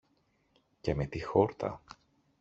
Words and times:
Και 0.81 0.95
με 0.95 1.05
τι 1.05 1.19
χόρτα! 1.19 1.81